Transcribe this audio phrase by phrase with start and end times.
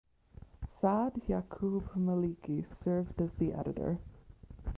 [0.79, 3.99] Saad Yaqoub Maliki served as the editor.